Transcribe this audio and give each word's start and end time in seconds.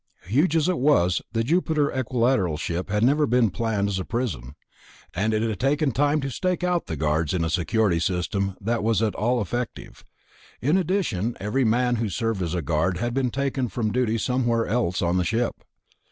Huge 0.25 0.55
as 0.55 0.67
it 0.67 0.79
was, 0.79 1.21
the 1.31 1.43
Jupiter 1.43 1.91
Equilateral 1.95 2.57
ship 2.57 2.89
had 2.89 3.03
never 3.03 3.27
been 3.27 3.51
planned 3.51 3.87
as 3.87 3.99
a 3.99 4.03
prison, 4.03 4.55
and 5.13 5.31
it 5.31 5.43
had 5.43 5.59
taken 5.59 5.91
time 5.91 6.19
to 6.21 6.31
stake 6.31 6.63
out 6.63 6.87
the 6.87 6.95
guards 6.95 7.35
in 7.35 7.43
a 7.45 7.51
security 7.51 7.99
system 7.99 8.57
that 8.59 8.83
was 8.83 9.03
at 9.03 9.13
all 9.13 9.39
effective. 9.41 10.03
In 10.59 10.75
addition, 10.75 11.37
every 11.39 11.65
man 11.65 11.97
who 11.97 12.09
served 12.09 12.41
as 12.41 12.55
a 12.55 12.63
guard 12.63 12.97
had 12.97 13.13
been 13.13 13.29
taken 13.29 13.67
from 13.67 13.91
duty 13.91 14.17
somewhere 14.17 14.65
else 14.65 15.03
on 15.03 15.17
the 15.17 15.23
ship. 15.23 15.61